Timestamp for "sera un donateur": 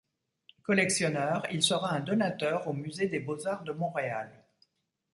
1.61-2.67